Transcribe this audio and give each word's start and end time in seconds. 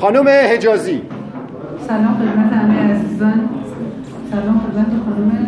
خانم 0.00 0.28
حجازی. 0.52 1.00
سلام 1.88 2.14
خدمت 2.14 2.52
همه 2.52 2.92
عزیزان. 2.92 3.40
سلام 4.30 4.60
خدمت 4.60 4.86
خانم 5.04 5.46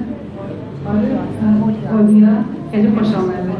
آره 0.88 2.28
خیلی 2.72 2.88
خوش 2.88 3.14
آمده 3.14 3.52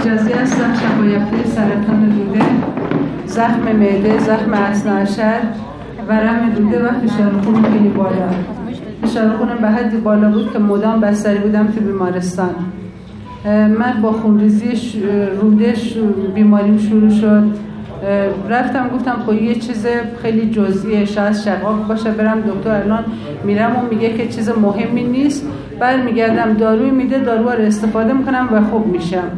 اجازی 0.00 0.32
هستم 0.32 0.74
شفایفته 0.74 1.48
سرطان 1.48 2.12
روده 2.18 2.44
زخم 3.26 3.76
معده 3.76 4.18
زخم 4.18 4.52
اسناشر 4.52 5.40
ورم 6.08 6.52
روده 6.56 6.84
و 6.84 6.88
فشار 6.92 7.32
خون 7.44 7.62
خیلی 7.62 7.88
بالا. 7.88 8.28
فشار 9.02 9.36
خونم 9.36 9.58
به 9.60 9.68
حدی 9.68 9.96
بالا 9.96 10.30
بود 10.30 10.52
که 10.52 10.58
مدام 10.58 11.00
بستری 11.00 11.38
بودم 11.38 11.66
تو 11.66 11.80
بیمارستان. 11.80 12.54
من 13.78 14.02
با 14.02 14.12
خونریزی 14.12 15.00
روده 15.40 15.74
بیماریم 16.34 16.78
شروع 16.78 17.10
شد. 17.10 17.73
رفتم 18.48 18.88
گفتم 18.94 19.16
خب 19.26 19.42
یه 19.42 19.54
چیز 19.54 19.86
خیلی 20.22 20.50
جزئیه 20.50 21.04
شاید 21.04 21.36
شقاق 21.36 21.88
باشه 21.88 22.10
برم 22.10 22.40
دکتر. 22.40 22.70
الان 22.70 23.04
میرم 23.44 23.76
و 23.76 23.88
میگه 23.90 24.12
که 24.12 24.28
چیز 24.28 24.50
مهمی 24.50 25.02
نیست. 25.02 25.46
برمیگردم 25.80 26.54
داروی 26.54 26.90
میده 26.90 27.18
دارو 27.18 27.50
رو 27.50 27.62
استفاده 27.62 28.12
می‌کنم 28.12 28.48
و 28.52 28.60
خوب 28.60 28.86
میشم. 28.86 29.30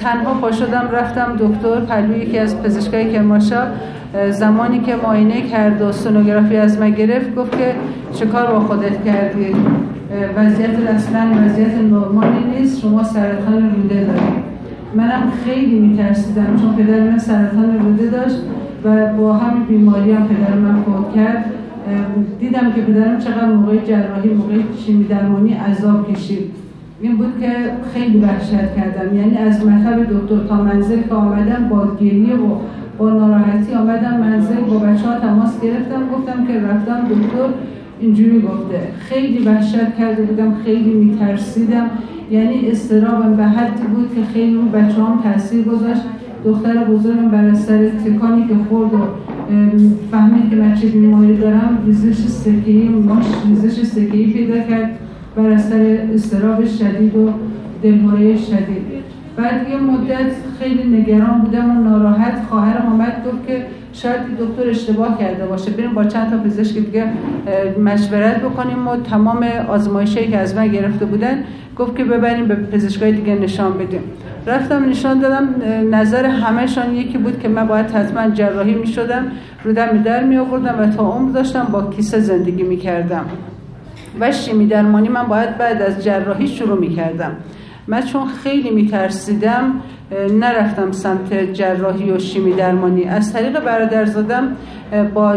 تنها 0.00 0.34
پا 0.34 0.52
شدم 0.52 0.88
رفتم 0.92 1.36
دکتر 1.38 1.80
پلوی 1.80 2.18
یکی 2.18 2.38
از 2.38 2.62
پزشکای 2.62 3.12
کرماشا 3.12 3.62
زمانی 4.30 4.80
که 4.80 4.96
معاینه 4.96 5.42
کرد 5.42 5.82
و 5.82 5.92
سونوگرافی 5.92 6.56
از 6.56 6.78
من 6.78 6.90
گرفت 6.90 7.34
گفت 7.34 7.58
که 7.58 7.74
چه 8.12 8.26
کار 8.26 8.46
با 8.46 8.60
خودت 8.60 9.04
کردی؟ 9.04 9.54
وضعیت 10.36 10.70
اصلا 10.88 11.26
وضعیت 11.44 11.74
نرمالی 11.74 12.44
نیست 12.58 12.80
شما 12.80 13.04
سرطان 13.04 13.74
روده 13.76 13.94
دارید 13.94 14.53
منم 14.96 15.32
خیلی 15.44 15.78
میترسیدم 15.78 16.56
چون 16.60 16.76
پدر 16.76 17.10
من 17.10 17.18
سرطان 17.18 17.78
روده 17.78 18.06
داشت 18.06 18.36
و 18.84 19.12
با 19.12 19.32
هم 19.32 19.64
بیماری 19.64 20.12
هم 20.12 20.28
پدر 20.28 20.54
من 20.54 20.82
فوت 20.82 21.14
کرد. 21.14 21.44
دیدم 22.40 22.72
که 22.72 22.80
پدرم 22.80 23.18
چقدر 23.18 23.46
موقع 23.46 23.76
جراحی 23.76 24.30
موقع 24.30 24.54
شیمی 24.86 25.04
درمانی 25.04 25.52
عذاب 25.52 26.12
کشید. 26.12 26.50
این 27.00 27.16
بود 27.16 27.40
که 27.40 27.50
خیلی 27.94 28.18
وحشت 28.18 28.74
کردم. 28.76 29.16
یعنی 29.16 29.38
از 29.38 29.66
مطب 29.66 30.02
دکتر 30.02 30.46
تا 30.48 30.56
منزل 30.56 31.02
که 31.02 31.14
آمدم 31.14 31.68
با 31.70 31.88
گریه 32.00 32.34
و 32.34 32.56
با 32.98 33.10
ناراحتی 33.10 33.74
آمدم 33.74 34.16
منزل 34.20 34.60
با 34.60 34.78
بچه 34.78 35.06
ها 35.08 35.18
تماس 35.18 35.60
گرفتم 35.60 36.02
گفتم 36.12 36.46
که 36.46 36.60
رفتم 36.60 37.00
دکتر. 37.08 37.48
اینجوری 38.00 38.40
گفته. 38.40 38.80
خیلی 38.98 39.38
وحشت 39.38 39.96
کرده 39.98 40.22
بودم 40.22 40.54
خیلی 40.64 40.90
میترسیدم. 40.94 41.90
یعنی 42.30 42.70
استرابم 42.70 43.36
به 43.36 43.44
حدی 43.44 43.86
بود 43.94 44.14
که 44.14 44.22
خیلی 44.32 44.54
اون 44.54 44.68
بچه 44.68 45.02
هم 45.02 45.20
تاثیر 45.22 45.64
گذاشت. 45.64 46.02
دختر 46.44 46.84
بزرگم 46.84 47.28
بر 47.28 47.44
اثر 47.44 47.88
تکانی 47.88 48.48
که 48.48 48.54
خورد 48.68 48.94
و 48.94 48.98
فهمید 50.10 50.50
که 50.50 50.56
بچه 50.56 50.86
بیماری 50.86 51.36
دارم 51.36 51.78
ریزش 51.86 52.16
سکهی 52.16 52.88
ماش 52.88 53.24
ریزش 53.48 53.82
سکهی 53.82 54.32
پیدا 54.32 54.58
کرد 54.58 54.98
بر 55.36 55.50
اثر 55.50 55.98
استراب 56.14 56.64
شدید 56.64 57.16
و 57.16 57.30
دلهوره 57.82 58.36
شدید. 58.36 59.04
بعد 59.36 59.68
یه 59.68 59.76
مدت 59.76 60.32
خیلی 60.60 60.96
نگران 60.96 61.40
بودم 61.40 61.70
و 61.70 61.82
ناراحت 61.82 62.44
خواهرم 62.48 62.92
آمد 62.92 63.24
گفت 63.26 63.46
که 63.46 63.66
شاید 63.94 64.20
دکتر 64.38 64.68
اشتباه 64.70 65.18
کرده 65.18 65.46
باشه. 65.46 65.70
بریم 65.70 65.94
با 65.94 66.04
چند 66.04 66.30
تا 66.30 66.38
پزشک 66.38 66.74
دیگه 66.74 67.06
مشورت 67.84 68.36
بکنیم 68.36 68.88
و 68.88 68.96
تمام 68.96 69.42
آزمایشی 69.68 70.30
که 70.30 70.38
از 70.38 70.54
من 70.54 70.68
گرفته 70.68 71.04
بودن 71.04 71.44
گفت 71.76 71.96
که 71.96 72.04
ببریم 72.04 72.48
به 72.48 72.54
پزشکای 72.54 73.12
دیگه 73.12 73.34
نشان 73.34 73.78
بدیم. 73.78 74.00
رفتم 74.46 74.88
نشان 74.88 75.18
دادم 75.18 75.54
نظر 75.90 76.26
همهشان 76.26 76.94
یکی 76.94 77.18
بود 77.18 77.38
که 77.38 77.48
من 77.48 77.66
باید 77.66 77.90
حتما 77.90 78.30
جراحی 78.30 78.74
می 78.74 78.86
شدم 78.86 79.26
رودم 79.64 80.02
در 80.02 80.24
می 80.24 80.36
آوردم 80.36 80.74
و 80.78 80.86
تا 80.86 81.02
عمر 81.02 81.32
داشتم 81.32 81.64
با 81.64 81.90
کیسه 81.90 82.20
زندگی 82.20 82.62
می 82.62 82.76
کردم 82.76 83.24
و 84.20 84.32
شیمی 84.32 84.66
درمانی 84.66 85.08
من 85.08 85.26
باید 85.26 85.58
بعد 85.58 85.82
از 85.82 86.04
جراحی 86.04 86.48
شروع 86.48 86.80
می 86.80 86.88
کردم 86.88 87.36
من 87.86 88.02
چون 88.02 88.26
خیلی 88.26 88.70
میترسیدم 88.70 89.72
نرفتم 90.40 90.92
سمت 90.92 91.52
جراحی 91.52 92.10
و 92.10 92.18
شیمی 92.18 92.52
درمانی. 92.52 93.04
از 93.04 93.32
طریق 93.32 93.60
برادرزادم 93.60 94.56
با 95.14 95.34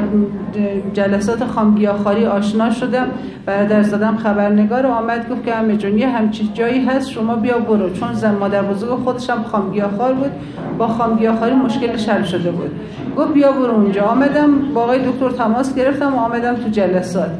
جلسات 0.93 1.45
خامگیاخاری 1.45 2.25
آشنا 2.25 2.69
شدم. 2.69 3.07
برادرزادم 3.45 4.17
خبرنگار 4.17 4.85
آمد 4.85 5.29
گفت 5.29 5.45
که 5.45 5.53
همه 5.53 5.77
جون 5.77 5.97
یه 5.97 6.09
همچی 6.09 6.51
جایی 6.53 6.85
هست 6.85 7.09
شما 7.09 7.35
بیا 7.35 7.59
برو. 7.59 7.89
چون 7.89 8.13
زن 8.13 8.35
مادر 8.35 8.61
بزرگ 8.61 8.89
خودشم 8.89 9.43
خامگیاخوار 9.43 10.13
بود 10.13 10.31
با 10.77 10.87
خامگیاخاری 10.87 11.55
مشکلش 11.55 12.09
حل 12.09 12.23
شده 12.23 12.51
بود. 12.51 12.71
گفت 13.17 13.33
بیا 13.33 13.51
برو 13.51 13.71
اونجا. 13.71 14.03
آمدم 14.03 14.73
با 14.73 14.81
آقای 14.81 14.99
دکتر 14.99 15.29
تماس 15.29 15.75
گرفتم 15.75 16.15
و 16.15 16.19
آمدم 16.19 16.55
تو 16.55 16.69
جلسات. 16.69 17.31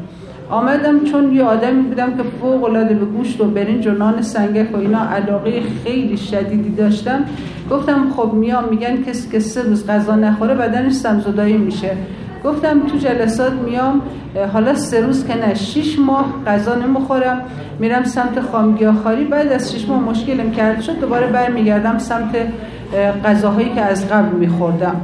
آمدم 0.50 1.04
چون 1.04 1.32
یه 1.32 1.44
آدمی 1.44 1.82
بودم 1.82 2.16
که 2.16 2.22
فوق 2.40 2.64
العاده 2.64 2.94
به 2.94 3.04
گوشت 3.04 3.40
و 3.40 3.44
برنج 3.44 3.86
و 3.86 3.90
نان 3.90 4.22
سنگک 4.22 4.74
و 4.74 4.78
اینا 4.78 5.10
علاقه 5.10 5.62
خیلی 5.84 6.16
شدیدی 6.16 6.70
داشتم. 6.70 7.24
گفتم 7.70 8.10
خب 8.16 8.32
میام 8.32 8.64
میگن 8.70 9.02
کسی 9.02 9.30
که 9.30 9.40
سه 9.40 9.62
روز 9.62 9.86
غذا 9.86 10.16
نخوره 10.16 10.54
بدنش 10.54 10.92
سمزدایی 10.92 11.56
میشه. 11.56 11.96
گفتم 12.44 12.80
تو 12.86 12.96
جلسات 12.96 13.52
میام 13.52 14.02
حالا 14.52 14.74
سه 14.74 15.00
روز 15.00 15.26
که 15.26 15.36
نه 15.36 15.54
شیش 15.54 15.98
ماه 15.98 16.34
غذا 16.46 16.74
نمی‌خورم. 16.74 17.40
میرم 17.78 18.04
سمت 18.04 18.40
خامگیاخواری 18.40 19.24
بعد 19.24 19.52
از 19.52 19.72
شیش 19.72 19.88
ماه 19.88 20.00
مشکلم 20.00 20.50
کرد 20.50 20.80
شد 20.80 21.00
دوباره 21.00 21.26
برمیگردم 21.26 21.98
سمت 21.98 22.36
غذاهایی 23.24 23.68
که 23.74 23.80
از 23.80 24.08
قبل 24.08 24.36
میخوردم. 24.36 25.00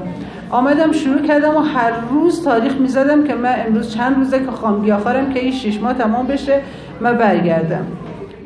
آمدم 0.50 0.93
شروع 0.93 1.22
کردم 1.22 1.56
و 1.56 1.60
هر 1.60 1.93
روز 2.10 2.44
تاریخ 2.44 2.72
می‌زدم 2.81 3.25
که 3.25 3.34
من 3.34 3.55
امروز 3.66 3.94
چند 3.94 4.16
روزه 4.16 4.38
که 4.38 4.50
خام 4.50 4.81
بیاخارم 4.81 5.32
که 5.32 5.41
این 5.41 5.53
شیش 5.53 5.81
ماه 5.81 5.94
تمام 5.94 6.27
بشه 6.27 6.60
من 7.00 7.19
برگردم. 7.19 7.87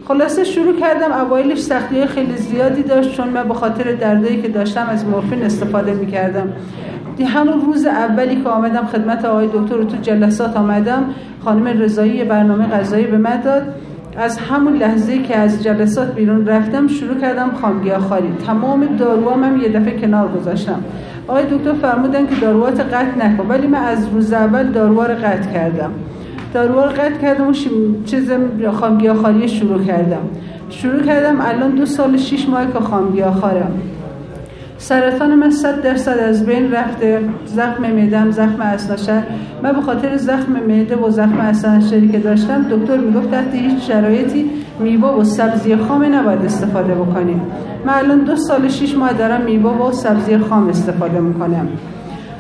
خلاصه 0.09 0.45
شروع 0.45 0.81
کردم 0.81 1.13
اوایلش 1.13 1.59
سختی 1.59 2.07
خیلی 2.07 2.37
زیادی 2.37 2.83
داشت 2.83 3.13
چون 3.13 3.29
من 3.29 3.49
به 3.49 3.55
خاطر 3.55 3.93
دردایی 3.93 4.43
که 4.43 4.49
داشتم 4.49 4.87
از 4.91 5.07
مورفین 5.07 5.43
استفاده 5.43 5.95
می‌کردم. 5.95 6.53
همون 7.27 7.61
روز 7.61 7.87
اولی 7.87 8.43
که 8.43 8.49
آمدم 8.49 8.87
خدمت 8.87 9.25
آقای 9.25 9.47
دکتر 9.47 9.83
تو 9.83 9.97
جلسات 10.03 10.57
آمدم 10.57 11.05
خانم 11.45 11.67
رضایی 11.67 12.25
برنامه 12.25 12.67
غذایی 12.67 13.05
به 13.05 13.19
من 13.19 13.41
داد. 13.41 13.63
از 14.17 14.39
همون 14.39 14.77
لحظه 14.77 15.19
که 15.19 15.37
از 15.37 15.63
جلسات 15.63 16.15
بیرون 16.15 16.47
رفتم 16.47 16.89
شروع 16.89 17.21
کردم 17.21 17.51
خامگیاخواری 17.61 18.33
تمام 18.47 18.87
داروام 18.87 19.45
هم 19.45 19.61
یه 19.61 19.69
دفعه 19.69 20.01
کنار 20.01 20.29
گذاشتم. 20.29 20.85
آقای 21.29 21.45
دکتر 21.45 21.73
فرمودن 21.73 22.27
که 22.27 22.35
داروات 22.35 22.81
قطع 22.81 23.19
نکن. 23.19 23.47
ولی 23.49 23.67
من 23.67 23.79
از 23.79 24.09
روز 24.09 24.33
اول 24.33 24.67
داروها 24.67 25.07
رو 25.07 25.15
قطع 25.15 25.53
کردم. 25.53 25.91
داروها 26.55 26.85
رو 26.85 26.91
قطع 26.91 27.21
کردم 27.23 27.49
و 27.49 27.53
چیز 28.07 28.31
خامگیاخواری 28.73 29.49
شروع 29.49 29.85
کردم. 29.85 30.23
شروع 30.71 31.03
کردم 31.03 31.41
الان 31.41 31.71
دو 31.71 31.87
سال 31.87 32.17
شیش 32.17 32.49
ماه 32.49 32.73
که 32.73 32.79
خامگیاخوارم 32.79 33.81
سرطان 34.79 35.35
من 35.35 35.51
صد 35.51 35.83
درصد 35.83 36.19
از 36.19 36.47
بین 36.47 36.73
رفته. 36.73 37.21
زخم 37.47 37.83
معدم 37.83 38.31
زخم 38.31 38.61
اسناشر 38.61 39.23
من 39.63 39.73
به 39.73 39.81
خاطر 39.81 40.17
زخم 40.17 40.53
معده 40.53 40.97
و 40.97 41.11
زخم 41.11 41.39
اسناشری 41.41 42.09
که 42.09 42.19
داشتم 42.19 42.67
دکتر 42.71 42.97
می‌گفت 42.97 43.31
تحت 43.31 43.55
هیچ 43.55 43.87
شرایطی 43.89 44.51
میوه 44.81 45.09
و 45.09 45.25
سبزی 45.25 45.77
خام 45.77 46.15
نباید 46.15 46.45
استفاده 46.45 46.95
بکنیم. 46.95 47.41
من 47.87 47.95
الان 47.95 48.19
دو 48.19 48.37
سال 48.37 48.69
شیش 48.69 48.97
ماه 48.97 49.13
دارم 49.13 49.41
میوه 49.41 49.89
و 49.89 49.93
سبزی 49.93 50.39
خام 50.39 50.69
استفاده 50.69 51.21
می‌کنم. 51.21 51.69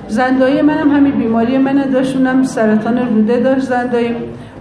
زندایی 0.08 0.62
منم 0.62 0.90
همین 0.90 1.12
بیماری 1.12 1.58
من 1.58 1.84
داشت 1.92 2.16
سرطان 2.42 2.98
روده 2.98 3.40
داشت 3.40 3.60
زندایی. 3.62 4.14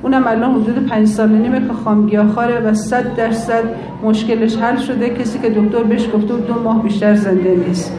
اونم 0.04 0.28
الان 0.28 0.52
حدود 0.52 0.86
پنج 0.86 1.08
سال 1.08 1.30
نیمه 1.30 1.60
که 1.60 1.74
خامگیاخواره 1.74 2.60
و 2.60 2.74
صد 2.74 3.16
درصد 3.16 3.64
مشکلش 4.04 4.56
حل 4.56 4.78
شده. 4.78 5.10
کسی 5.10 5.40
که 5.40 5.50
دکتر 5.50 5.84
بهش 5.84 6.08
گفته 6.14 6.34
دو 6.34 6.54
ماه 6.64 6.84
بیشتر 6.84 7.16
زنده 7.16 7.56
نیست. 7.68 7.94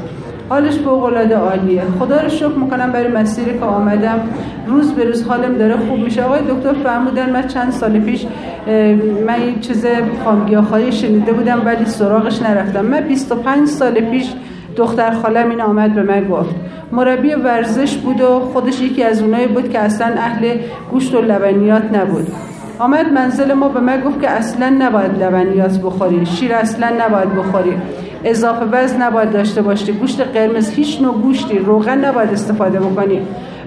حالش 0.48 0.78
فوق 0.78 1.04
العاده 1.04 1.36
عالیه. 1.36 1.82
خدا 1.98 2.20
رو 2.20 2.28
شکر 2.28 2.48
می‌کنم 2.48 2.92
برای 2.92 3.08
مسیری 3.12 3.58
که 3.58 3.64
آمدم. 3.64 4.20
روز 4.66 4.92
به 4.92 5.04
روز 5.04 5.24
حالم 5.24 5.58
داره 5.58 5.76
خوب 5.76 5.98
میشه. 5.98 6.22
آقای 6.22 6.40
دکتر 6.40 6.72
فرمودن 6.72 7.30
من 7.30 7.46
چند 7.46 7.70
سال 7.70 8.00
پیش 8.00 8.26
من 9.26 9.40
یه 9.46 9.60
چیز 9.60 9.86
خامگیاخواری 10.24 10.92
شنیده 10.92 11.32
بودم 11.32 11.62
ولی 11.64 11.84
سراغش 11.84 12.42
نرفتم. 12.42 12.84
من 12.84 13.00
25 13.00 13.68
سال 13.68 13.92
پیش 13.92 14.32
دختر 14.76 15.10
خالم 15.10 15.50
این 15.50 15.60
آمد 15.60 15.94
به 15.94 16.02
من 16.02 16.28
گفت. 16.28 16.54
مربی 16.92 17.34
ورزش 17.34 17.96
بود 17.96 18.20
و 18.20 18.40
خودش 18.40 18.80
یکی 18.80 19.02
از 19.02 19.22
اونایی 19.22 19.46
بود 19.46 19.70
که 19.70 19.78
اصلا 19.78 20.06
اهل 20.06 20.56
گوشت 20.90 21.14
و 21.14 21.20
لبنیات 21.20 21.82
نبود. 21.94 22.26
آمد 22.78 23.12
منزل 23.12 23.52
ما 23.52 23.68
به 23.68 23.80
من 23.80 24.00
گفت 24.00 24.20
که 24.20 24.30
اصلا 24.30 24.68
نباید 24.68 25.22
لبنیات 25.22 25.78
بخوری. 25.78 26.26
شیر 26.26 26.54
اصلا 26.54 26.88
نباید 27.00 27.34
بخوری. 27.34 27.72
اضافه 28.24 28.64
وزن 28.64 29.02
نباید 29.02 29.30
داشته 29.30 29.62
باشی. 29.62 29.92
گوشت 29.92 30.20
قرمز 30.20 30.70
هیچ 30.70 31.02
نوع 31.02 31.14
گوشتی. 31.14 31.58
روغن 31.58 32.04
نباید 32.04 32.30
استفاده 32.32 32.80
بکنی. 32.80 33.20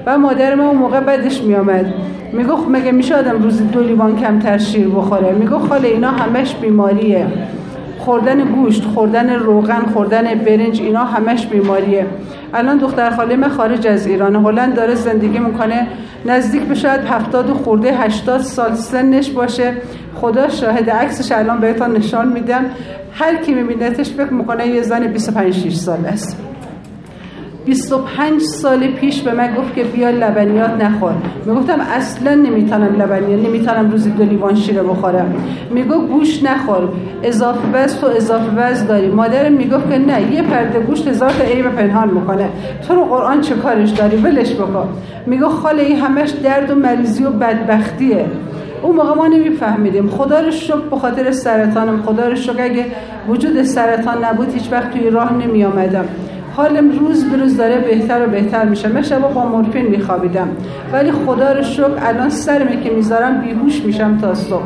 و 0.05 0.17
مادر 0.17 0.55
ما 0.55 0.67
اون 0.67 0.77
موقع 0.77 0.99
بدش 0.99 1.41
میآمد. 1.41 1.93
می‌گفت 2.33 2.67
مگه 2.69 2.91
میشه 2.91 3.15
آدم 3.15 3.43
روزی 3.43 3.63
دو 3.63 3.83
لیوان 3.83 4.15
کمتر 4.15 4.57
شیر 4.57 4.87
بخوره؟ 4.87 5.31
می‌گفت 5.31 5.67
خاله 5.67 5.87
اینا 5.87 6.11
همش 6.11 6.55
بیماریه. 6.55 7.27
خوردن 8.05 8.39
گوشت 8.39 8.83
خوردن 8.85 9.29
روغن 9.29 9.81
خوردن 9.93 10.35
برنج 10.35 10.81
اینا 10.81 11.03
همش 11.03 11.45
بیماریه. 11.45 12.05
الان 12.53 12.77
دختر 12.77 13.09
خاله 13.09 13.35
من 13.35 13.49
خارج 13.49 13.87
از 13.87 14.07
ایران 14.07 14.35
هلند 14.35 14.75
داره 14.75 14.95
زندگی 14.95 15.39
می‌کنه. 15.39 15.87
نزدیک 16.25 16.61
به 16.61 16.75
شاید 16.75 17.01
هفتاد 17.01 17.49
و 17.49 17.53
خورده 17.53 17.91
هشتاد 17.91 18.41
سال 18.41 18.73
سنش 18.73 19.29
باشه. 19.29 19.73
خدا 20.15 20.49
شاهد 20.49 20.89
عکسش 20.89 21.31
الان 21.31 21.59
بهتان 21.59 21.91
نشان 21.91 22.27
میدم. 22.27 22.65
هر 23.13 23.35
کی 23.35 23.53
میبینتش 23.53 24.11
فکر 24.11 24.33
می‌کنه 24.33 24.67
یه 24.67 24.81
زن 24.81 25.07
25 25.07 25.53
6 25.53 25.75
سال 25.75 26.05
است. 26.05 26.50
25 27.65 28.41
سال 28.41 28.87
پیش 28.87 29.21
به 29.21 29.31
من 29.33 29.55
گفت 29.55 29.75
که 29.75 29.83
بیا 29.83 30.09
لبنیات 30.09 30.83
نخور. 30.83 31.13
می‌گفتم 31.45 31.79
اصلا 31.79 32.33
نمی‌تونم 32.33 33.01
لبنیات 33.01 33.47
نمی‌تونم 33.47 33.91
روزی 33.91 34.11
دو 34.11 34.23
لیوان 34.23 34.55
شیر 34.55 34.83
بخورم. 34.83 35.33
میگو 35.71 36.07
گوش 36.07 36.43
نخور. 36.43 36.89
اضافه 37.23 37.59
وزن 37.73 37.99
تو 37.99 38.07
اضافه 38.07 38.55
وزن 38.57 38.85
داری. 38.85 39.07
مادرم 39.07 39.53
می‌گفت 39.53 39.89
که 39.89 39.97
نه 39.97 40.33
یه 40.33 40.41
پرده 40.41 40.79
گوشت 40.79 41.07
هزار 41.07 41.29
تا 41.29 41.43
عیب 41.43 41.69
پنهان 41.69 42.09
می‌کنه 42.09 42.49
تو 42.87 42.95
رو 42.95 43.03
قرآن 43.03 43.41
چه 43.41 43.55
کارش 43.55 43.89
داری؟ 43.89 44.17
ولش 44.17 44.53
بکن. 44.53 44.89
میگو 45.25 45.49
خاله 45.49 45.83
این 45.83 45.99
همش 45.99 46.29
درد 46.29 46.71
و 46.71 46.75
مریضی 46.75 47.23
و 47.23 47.29
بدبختیه. 47.29 48.25
اون 48.83 48.95
موقع 48.95 49.15
ما 49.15 49.27
نمیفهمیدیم. 49.27 50.09
خدا 50.09 50.39
رو 50.39 50.51
شکر 50.51 50.77
به 51.23 51.31
سرطانم. 51.31 52.01
خدا 52.01 52.27
رو 52.27 52.35
شکر 52.35 52.63
اگه 52.63 52.85
وجود 53.27 53.63
سرطان 53.63 54.25
نبود 54.25 54.53
هیچ 54.53 54.71
وقت 54.71 54.91
توی 54.91 55.09
راه 55.09 55.33
نمی 55.33 55.65
آمدم 55.65 56.05
حالم 56.55 56.99
روز 56.99 57.25
به 57.25 57.37
روز 57.37 57.57
داره 57.57 57.77
بهتر 57.77 58.27
و 58.27 58.29
بهتر 58.29 58.65
میشه. 58.65 58.87
من 58.87 59.01
شبا 59.01 59.27
با 59.27 59.45
مورفین 59.45 59.87
میخوابیدم. 59.87 60.47
ولی 60.93 61.11
خدا 61.11 61.51
رو 61.51 61.63
شکر 61.63 61.91
الان 62.01 62.29
سرمه 62.29 62.83
که 62.83 62.89
می‌ذارم 62.89 63.41
بیهوش 63.41 63.83
میشم 63.83 64.17
تا 64.17 64.33
صبح. 64.33 64.63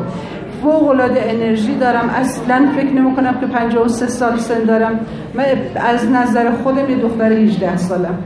فوق 0.62 0.88
العاده 0.88 1.22
انرژی 1.24 1.74
دارم. 1.74 2.10
اصلا 2.14 2.66
فکر 2.76 2.92
نمی 2.92 3.16
کنم 3.16 3.40
که 3.40 3.46
53 3.46 4.06
سال 4.06 4.38
سن 4.38 4.64
دارم. 4.64 5.00
من 5.34 5.44
از 5.76 6.10
نظر 6.10 6.50
خودم 6.64 6.90
یه 6.90 6.96
دختر 6.96 7.32
18 7.32 7.76
سالم. 7.76 8.18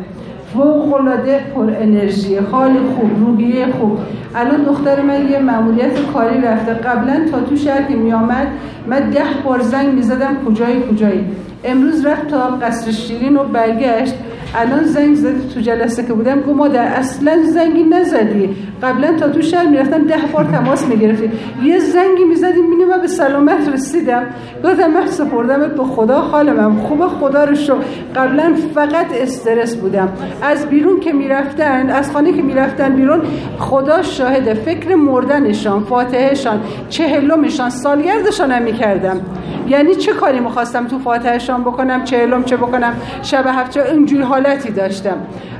فوق 0.52 0.94
العاده 0.94 1.40
پر 1.54 1.62
انرژی 1.62 2.36
حال 2.36 2.70
خوب 2.70 3.10
روحیه 3.26 3.66
خوب. 3.66 3.98
الان 4.34 4.62
دختر 4.62 5.02
من 5.02 5.30
یه 5.30 5.38
مأموریت 5.38 5.92
کاری 6.12 6.40
رفته. 6.40 6.72
قبلا 6.74 7.20
تا 7.32 7.40
تو 7.40 7.56
شهر 7.56 7.82
که 7.82 7.94
میآمد 7.94 8.46
من 8.86 9.10
ده 9.10 9.22
بار 9.44 9.60
زنگ 9.60 9.94
می‌زدم 9.94 10.36
کجایی 10.46 10.82
کجایی. 10.90 11.24
امروز 11.64 12.06
رفت 12.06 12.28
تا 12.28 12.38
قصر 12.38 12.90
شیرین 12.90 13.36
و 13.36 13.44
برگشت. 13.44 14.14
الان 14.54 14.84
زنگ 14.84 15.14
زدی 15.14 15.54
تو 15.54 15.60
جلسه 15.60 16.02
که 16.06 16.12
بودم 16.12 16.40
گفت 16.40 16.56
مادر 16.56 16.84
اصلا 16.84 17.42
زنگی 17.42 17.82
نزدی. 17.82 18.56
قبلا 18.82 19.12
تا 19.12 19.28
تو 19.28 19.42
شهر 19.42 19.66
می‌رفتم 19.66 20.04
ده 20.04 20.16
بار 20.32 20.44
تماس 20.44 20.86
می‌گرفتی. 20.86 21.30
یه 21.62 21.78
زنگی 21.78 22.24
می‌زدی 22.24 22.62
مینی 22.62 22.84
من 22.84 23.00
به 23.00 23.06
سلامت 23.06 23.68
رسیدم. 23.68 24.22
گفتم 24.64 24.90
من 24.90 25.06
سپردمت 25.06 25.74
به 25.74 25.84
خدا 25.84 26.20
حال 26.20 26.52
من 26.52 26.76
خوبه 26.76 27.06
خدا 27.06 27.44
رو 27.44 27.54
شو 27.54 27.74
قبلا 28.16 28.54
فقط 28.74 29.06
استرس 29.22 29.76
بودم. 29.76 30.08
از 30.42 30.66
بیرون 30.66 31.00
که 31.00 31.12
می‌رفتن 31.12 31.90
از 31.90 32.12
خانه 32.12 32.32
که 32.32 32.42
می‌رفتن 32.42 32.96
بیرون 32.96 33.20
خدا 33.58 34.02
شاهده. 34.02 34.54
فکر 34.54 34.94
مردنشان 34.94 35.84
فاتحهشان 35.84 36.60
چهلمشان 36.88 37.70
سالگردشان 37.70 38.50
هم 38.50 38.62
می‌کردم. 38.62 39.20
یعنی 39.68 39.94
چه 39.94 40.12
کاری 40.12 40.40
می‌خواستم 40.40 40.86
تو 40.86 40.98
فاتحهشان 40.98 41.60
بکنم 41.62 42.04
چهلم 42.04 42.44
چه 42.44 42.56
بکنم؟ 42.56 42.92
شب 43.22 43.44
هفته 43.46 43.82
اینجوری 43.92 44.22
حالتی 44.46 44.70
داشتم. 44.70 45.16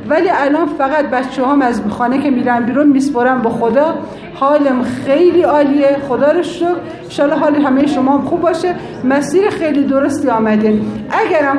ولی 0.09 0.31
الان 0.31 0.67
فقط 0.79 1.05
بچه 1.05 1.47
هم 1.47 1.63
از 1.63 1.83
خانه 1.91 2.23
که 2.23 2.31
میرن 2.31 2.67
بیرون 2.67 2.89
میسپرم 2.89 3.43
به 3.43 3.49
خدا. 3.49 3.95
حالم 4.41 4.83
خیلی 4.83 5.43
عالیه. 5.43 5.97
خدا 6.09 6.33
رو 6.33 6.43
شکر. 6.43 6.77
انشالله 7.05 7.35
حال 7.35 7.55
همه 7.55 7.87
شما 7.87 8.13
هم 8.13 8.25
خوب 8.25 8.41
باشه. 8.41 8.75
مسیر 9.05 9.51
خیلی 9.51 9.85
درستی 9.85 10.29
آمدین. 10.29 10.83
اگرم 11.11 11.59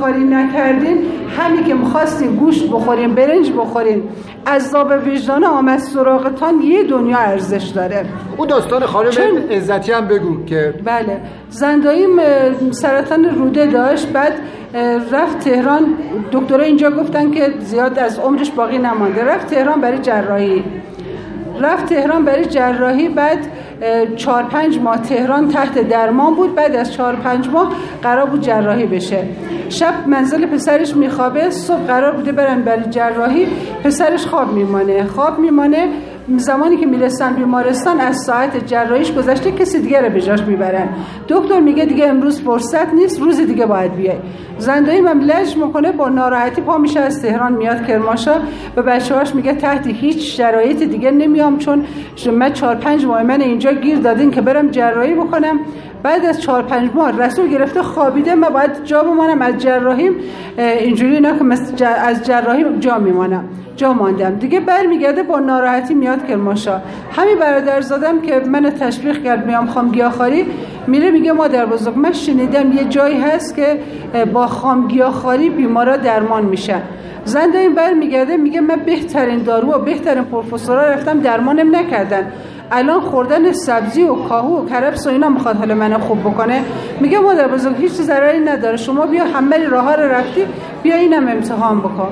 خاری 0.00 0.24
نکردین 0.24 0.98
همین 1.38 1.64
که 1.64 1.74
می‌خواستین 1.74 2.36
گوشت 2.36 2.70
بخورین 2.70 3.14
برنج 3.14 3.52
بخورین 3.52 4.02
عذاب 4.46 4.92
وجدان 5.06 5.44
آمد 5.44 5.78
سراغتان 5.78 6.60
یه 6.62 6.84
دنیا 6.84 7.18
ارزش 7.18 7.64
داره. 7.64 8.04
اون 8.36 8.48
داستان 8.48 8.86
خانم 8.86 9.10
چون... 9.10 9.38
عزتی 9.50 9.92
هم 9.92 10.08
بگو 10.08 10.44
که 10.44 10.74
بله. 10.84 11.20
زنداییم 11.50 12.10
سرطان 12.70 13.24
روده 13.24 13.66
داشت. 13.66 14.08
بعد 14.08 14.32
رفت 15.12 15.38
تهران. 15.38 15.94
دکترها 16.32 16.62
اینجا 16.62 16.90
گفتن 16.90 17.30
که 17.30 17.54
زیاد 17.58 17.98
از 17.98 18.18
عمرش 18.18 18.50
باقی 18.50 18.78
نمانده. 18.78 19.24
رفت 19.24 19.46
تهران 19.46 19.80
برای 19.80 19.98
جراحی. 19.98 20.64
رفت 21.60 21.86
تهران 21.86 22.24
برای 22.24 22.44
جراحی 22.44 23.08
بعد 23.08 23.38
چهار 24.16 24.42
پنج 24.42 24.78
ماه 24.78 25.02
تهران 25.02 25.48
تحت 25.48 25.88
درمان 25.88 26.34
بود. 26.34 26.54
بعد 26.54 26.76
از 26.76 26.92
چهار 26.92 27.16
پنج 27.16 27.48
ماه 27.48 27.72
قرار 28.02 28.26
بود 28.26 28.40
جراحی 28.40 28.86
بشه. 28.86 29.22
شب 29.68 29.94
منزل 30.06 30.46
پسرش 30.46 30.96
میخوابه. 30.96 31.50
صبح 31.50 31.86
قرار 31.86 32.12
بوده 32.12 32.32
برن 32.32 32.62
برای 32.62 32.84
جراحی. 32.90 33.46
پسرش 33.84 34.26
خواب 34.26 34.52
میمانه. 34.52 35.04
خواب 35.04 35.38
میمانه. 35.38 35.88
زمانی 36.36 36.76
که 36.76 36.86
می‌رسن 36.86 37.34
بیمارستان 37.34 38.00
از 38.00 38.16
ساعت 38.16 38.66
جراحیش 38.66 39.12
گذشته 39.12 39.52
کسی 39.52 39.80
دیگه 39.80 40.00
رو 40.00 40.10
به 40.10 40.20
جاش 40.20 40.42
می‌برن. 40.42 40.88
دکتر 41.28 41.60
میگه 41.60 41.84
دیگه 41.84 42.06
امروز 42.06 42.40
فرصت 42.40 42.94
نیست 42.94 43.20
روز 43.20 43.40
دیگه 43.40 43.66
باید 43.66 43.94
بیای. 43.94 44.16
زندایی 44.58 45.00
من 45.00 45.20
لج 45.20 45.56
می‌کنه 45.56 45.92
با 45.92 46.08
ناراحتی 46.08 46.60
پا 46.60 46.78
میشه 46.78 47.00
از 47.00 47.22
تهران 47.22 47.52
میاد 47.52 47.86
کرماشا 47.86 48.34
به 48.74 48.82
بچه‌هاش 48.82 49.34
میگه 49.34 49.54
تحت 49.54 49.86
هیچ 49.86 50.36
شرایط 50.36 50.82
دیگه 50.82 51.10
نمیام 51.10 51.58
چون 51.58 51.84
من 52.32 52.52
چهار 52.52 52.74
پنج 52.74 53.04
ماه 53.04 53.22
من 53.22 53.40
اینجا 53.40 53.72
گیر 53.72 53.98
دادین 53.98 54.30
که 54.30 54.40
برم 54.40 54.70
جراحی 54.70 55.14
بکنم. 55.14 55.60
بعد 56.02 56.24
از 56.24 56.40
چهار 56.40 56.62
پنج 56.62 56.90
ماه 56.94 57.22
رسول 57.22 57.50
گرفته 57.50 57.82
خوابیده 57.82 58.34
من 58.34 58.48
باید 58.48 58.84
جا 58.84 59.02
بمانم 59.02 59.42
از 59.42 59.58
جراحیم 59.58 60.12
اینجوری 60.58 61.20
نه 61.20 61.32
که 61.76 61.86
از 61.86 62.24
جراحی 62.26 62.64
جا 62.80 62.98
میمانم 62.98 63.44
جا 63.76 63.92
ماندم. 63.92 64.34
دیگه 64.34 64.60
برمیگرده 64.60 65.22
با 65.22 65.38
ناراحتی 65.38 65.94
میاد 65.94 66.26
کرماشا 66.26 66.80
همین 67.12 67.38
برادر 67.38 67.80
زادم 67.80 68.20
که 68.20 68.40
من 68.40 68.70
تشویق 68.70 69.24
کرد 69.24 69.46
میام 69.46 69.66
خام 69.66 69.92
گیاخاری 69.92 70.46
میره 70.90 71.10
میگه 71.10 71.32
مادر 71.32 71.66
بزرگ 71.66 71.98
من 71.98 72.12
شنیدم 72.12 72.72
یه 72.72 72.84
جایی 72.84 73.20
هست 73.20 73.56
که 73.56 73.78
با 74.32 74.46
خام 74.46 74.88
گیاخاری 74.88 75.50
بیمارا 75.50 75.96
درمان 75.96 76.44
میشن. 76.44 76.82
زن 77.24 77.56
این 77.56 77.74
برمیگرده 77.74 78.36
میگه 78.36 78.60
من 78.60 78.76
بهترین 78.86 79.42
دارو 79.42 79.72
و 79.72 79.78
بهترین 79.78 80.24
پروفسورا 80.24 80.82
رفتم 80.82 81.20
درمانم 81.20 81.76
نکردن. 81.76 82.32
الان 82.72 83.00
خوردن 83.00 83.52
سبزی 83.52 84.02
و 84.02 84.14
کاهو 84.14 84.62
و 84.62 84.68
کرفس 84.68 85.06
و 85.06 85.10
اینا 85.10 85.28
می‌خواد 85.28 85.56
حالا 85.56 85.74
منو 85.74 85.98
خوب 85.98 86.20
بکنه. 86.20 86.64
میگه 87.00 87.18
مادر 87.18 87.48
بزرگ 87.48 87.76
هیچ 87.76 87.92
ضرری 87.92 88.40
نداره 88.40 88.76
شما 88.76 89.06
بیا 89.06 89.24
همه 89.24 89.68
راه 89.68 89.96
رو 89.96 90.12
رفتی 90.12 90.46
بیا 90.82 90.96
اینم 90.96 91.28
امتحان 91.28 91.80
بکن. 91.80 92.08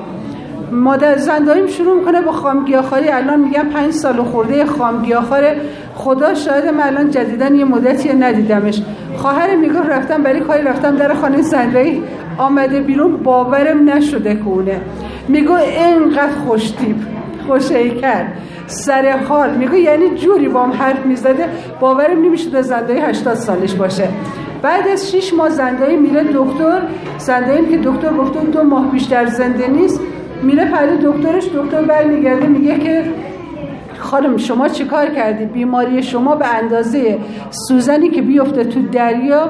مادر 0.71 1.17
زنداییم 1.17 1.67
شروع 1.67 1.99
می‌کنه 1.99 2.21
با 2.21 2.31
خامگیاخاری 2.31 3.09
الان 3.09 3.39
میگم 3.39 3.65
پنج 3.73 3.91
سال 3.91 4.23
خورده 4.23 4.65
خامگیاخاره 4.65 5.61
خدا 5.99 6.33
شاید 6.33 6.65
من 6.65 6.83
الان 6.83 7.09
جدیدن 7.11 7.55
یه 7.55 7.65
مدتی 7.65 8.13
ندیدمش. 8.13 8.81
خواهر 9.17 9.55
میگه 9.55 9.87
رفتم 9.89 10.23
برای 10.23 10.39
کاری 10.39 10.63
رفتم 10.63 10.95
در 10.95 11.13
خانه 11.13 11.41
زندایی 11.41 12.03
آمده 12.37 12.79
بیرون 12.79 13.17
باورم 13.17 13.89
نشده 13.89 14.35
کونه 14.35 14.81
میگو 15.27 15.53
اینقدر 15.53 16.31
خوشتیب 17.47 18.01
کرد 18.01 18.33
سر 18.67 19.17
حال. 19.17 19.57
میگو 19.57 19.75
یعنی 19.75 20.09
جوری 20.09 20.49
با 20.49 20.63
هم 20.63 20.71
حرف 20.71 21.05
می‌زده 21.05 21.45
باورم 21.79 22.21
نمی‌شده 22.21 22.61
زندایی 22.61 22.99
80 22.99 23.33
سالش 23.33 23.73
باشه. 23.73 24.07
بعد 24.61 24.87
از 24.87 25.11
6 25.11 25.33
ماه 25.33 25.49
زندایی 25.49 25.97
میره 25.97 26.23
دکتر 26.23 26.81
زندایی 27.17 27.65
که 27.65 27.77
دکتر 27.77 28.13
گفته 28.13 28.39
دو 28.39 28.63
ماه 28.63 28.91
بیشتر 28.91 29.25
زنده 29.25 29.67
نیست 29.67 29.99
میره 30.43 30.65
پلی 30.65 30.97
دکترش 31.03 31.45
دکتر 31.45 31.81
برمیگرده 31.81 32.47
میگه 32.47 32.79
که 32.79 33.03
خانم 33.99 34.37
شما 34.37 34.67
چیکار 34.67 35.05
کردی؟ 35.05 35.45
بیماری 35.45 36.03
شما 36.03 36.35
به 36.35 36.47
اندازه 36.47 37.17
سوزنی 37.67 38.09
که 38.09 38.21
بیفته 38.21 38.63
تو 38.63 38.81
دریا 38.81 39.49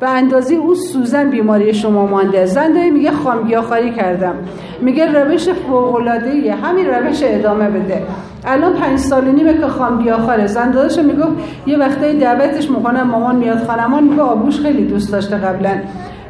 به 0.00 0.08
اندازه 0.08 0.54
او 0.54 0.74
سوزن 0.74 1.30
بیماری 1.30 1.74
شما 1.74 2.06
مانده. 2.06 2.46
زنده 2.46 2.90
میگه 2.90 3.10
خامگیاخاری 3.10 3.90
کردم. 3.90 4.34
میگه 4.80 5.22
روش 5.22 5.48
فوق 5.48 5.94
العاده 5.94 6.54
همین 6.62 6.86
روش 6.86 7.20
ادامه 7.22 7.70
بده. 7.70 8.02
الان 8.44 8.72
پنج 8.72 8.98
سال 8.98 9.24
نیمه 9.24 9.54
که 9.54 9.66
خامگیاخاره 9.66 10.46
زندادش 10.46 10.98
می‌گفت 10.98 11.32
یه 11.66 11.76
وقتایی 11.76 12.18
دعوتش 12.18 12.70
می‌کنم 12.70 13.02
مامان 13.02 13.36
میاد 13.36 13.58
خانمان 13.66 14.04
میگه 14.04 14.22
آبوش 14.22 14.60
خیلی 14.60 14.84
دوست 14.84 15.12
داشته 15.12 15.36
قبلا. 15.36 15.70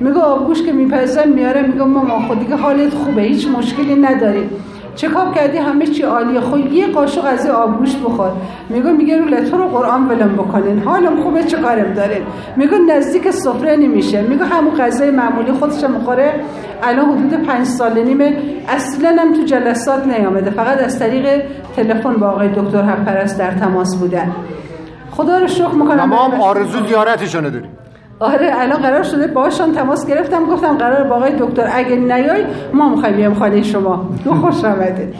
میگه 0.00 0.20
آبگوش 0.20 0.62
که 0.62 0.73
میپزن 0.73 1.28
میاره 1.28 1.62
میگه 1.62 1.85
ماما 1.85 2.20
خود 2.20 2.38
دیگه 2.38 2.56
حالت 2.56 2.94
خوبه 2.94 3.23
هیچ 3.23 3.49
مشکلی 3.49 3.94
نداری. 3.94 4.50
چکاب 4.96 5.34
کردی؟ 5.34 5.58
همه 5.58 5.86
چی 5.86 6.02
عالیه. 6.02 6.40
خب 6.40 6.58
یه 6.72 6.86
قاشق 6.86 7.24
از 7.24 7.46
آبگوش 7.46 7.96
بخور. 7.96 8.30
میگه 8.68 8.92
میگه 8.92 9.16
رو 9.16 9.50
تو 9.50 9.56
رو 9.56 9.68
قرآن 9.68 10.08
ولم 10.08 10.32
بکنین. 10.32 10.78
حالم 10.78 11.22
خوبه 11.22 11.44
چه 11.44 11.56
کارم 11.56 11.92
دارین؟ 11.92 12.22
میگه 12.56 12.78
نزدیک 12.78 13.30
سفره 13.30 13.76
نمیشه. 13.76 14.22
میگه 14.22 14.44
همون 14.44 14.74
غذای 14.74 15.10
معمولی 15.10 15.52
خودش 15.52 15.84
می‌خوره. 15.84 16.34
الان 16.82 17.18
حدود 17.18 17.42
پنج 17.46 17.66
سال 17.66 18.02
نیمه. 18.02 18.36
اصلا 18.68 19.16
هم 19.18 19.32
تو 19.32 19.42
جلسات 19.42 20.06
نیامده. 20.06 20.50
فقط 20.50 20.82
از 20.82 20.98
طریق 20.98 21.42
تلفن 21.76 22.14
با 22.14 22.28
آقای 22.28 22.48
دکتر 22.48 22.82
حق 22.82 23.36
در 23.38 23.50
تماس 23.50 23.96
بودن. 23.96 24.32
خدا 25.10 25.38
رو 25.38 25.46
شکر 25.46 25.74
می‌کنم 25.74 26.04
ما 26.04 26.24
هم 26.24 26.40
آرزو 26.40 26.86
زیارتشونه 26.86 27.50
داریم 27.50 27.70
آره 28.20 28.50
الان 28.61 28.78
قرار 28.82 29.02
شده 29.02 29.26
باشان 29.26 29.73
تماس 29.73 30.06
گرفتم 30.06 30.46
گفتم 30.46 30.78
قرار 30.78 31.04
با 31.04 31.16
آقای 31.16 31.32
دکتر 31.38 31.70
اگه 31.75 31.96
نیای 31.96 32.44
ما 32.73 32.88
می‌خوایم 32.88 33.16
بیام 33.16 33.35
خانه 33.35 33.62
شما. 33.62 34.08
دو 34.25 34.35
خوش 34.35 34.64
آمده 34.64 35.12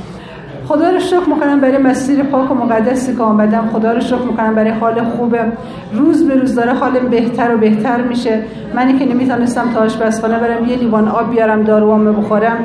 خدا 0.69 0.91
رو 0.91 0.99
شکر 0.99 1.29
می‌کنم 1.29 1.61
برای 1.61 1.79
مسیر 1.79 2.23
پاک 2.23 2.51
و 2.51 2.55
مقدسی 2.55 3.17
که 3.17 3.23
آمدم. 3.23 3.69
خدا 3.73 3.93
رو 3.93 4.01
شکر 4.01 4.23
می‌کنم 4.23 4.55
برای 4.55 4.71
حال 4.71 5.05
خوبم 5.05 5.53
روز 5.93 6.29
به 6.29 6.35
روز 6.35 6.55
داره 6.55 6.73
حالم 6.73 7.09
بهتر 7.11 7.55
و 7.55 7.59
بهتر 7.59 8.03
میشه. 8.03 8.43
منی 8.75 8.99
که 8.99 9.05
نمی‌تونستم 9.05 9.71
تا 9.75 9.81
آشپزخانه 9.81 10.39
برم 10.39 10.65
یه 10.65 10.77
لیوان 10.77 11.09
آب 11.09 11.31
بیارم 11.31 11.63
داروامو 11.63 12.13
بخورم. 12.13 12.59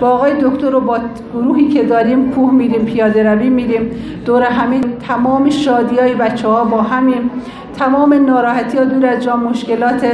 با 0.00 0.08
آقای 0.08 0.32
دکتر 0.40 0.74
و 0.74 0.80
با 0.80 0.98
گروهی 1.34 1.68
که 1.68 1.82
داریم 1.82 2.30
کوه 2.30 2.52
میریم 2.52 2.84
پیاده 2.84 3.32
روی 3.32 3.50
میریم 3.50 3.90
دور 4.26 4.42
همین 4.42 4.84
تمام 5.08 5.50
شادی 5.50 5.96
های 5.96 6.14
بچه 6.14 6.48
ها 6.48 6.64
با 6.64 6.82
همین. 6.82 7.30
تمام 7.78 8.14
ناراحتی 8.26 8.78
ها 8.78 8.84
دور 8.84 9.06
از 9.06 9.24
جا 9.24 9.36
مشکلات 9.36 10.06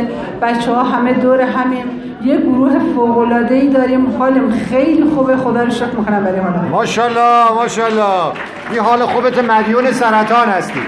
بچه 0.42 0.72
ها 0.72 0.82
همه 0.82 1.12
دور 1.12 1.40
همین. 1.40 1.84
یه 2.24 2.36
گروه 2.36 2.78
فوق 2.94 3.18
ای 3.50 3.68
داریم. 3.68 4.16
حالم 4.18 4.50
خیلی 4.50 5.04
خوبه. 5.04 5.36
خدا 5.36 5.62
رو 5.62 5.70
شکر 5.70 5.86
می‌کنم 5.98 6.24
برای 6.24 6.38
حالم 6.38 6.68
ماشاءالله 6.70 7.52
ماشاءالله. 7.54 8.32
این 8.70 8.80
حال 8.80 8.98
خوبت 8.98 9.38
مدیون 9.38 9.92
سرطان 9.92 10.48
هستی. 10.48 10.80